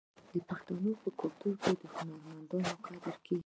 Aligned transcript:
د 0.33 0.35
پښتنو 0.49 0.91
په 1.01 1.09
کلتور 1.19 1.55
کې 1.63 1.71
د 1.81 1.83
هنرمندانو 1.95 2.71
قدر 2.85 3.15
کیږي. 3.25 3.39